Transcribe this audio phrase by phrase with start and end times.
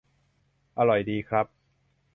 [0.77, 1.45] -อร่อยดีครับ